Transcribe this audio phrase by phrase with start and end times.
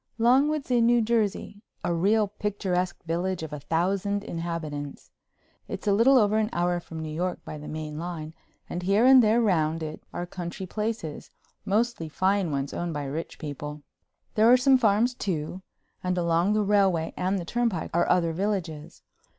[0.17, 5.11] Longwood's in New Jersey, a real picturesque village of a thousand inhabitants.
[5.67, 8.33] It's a little over an hour from New York by the main line
[8.67, 11.29] and here and there round it are country places,
[11.65, 13.83] mostly fine ones owned by rich people.
[14.33, 15.61] There are some farms too,
[16.03, 19.03] and along the railway and the turnpike are other villages.